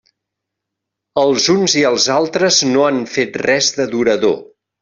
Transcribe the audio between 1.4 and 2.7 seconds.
uns i els altres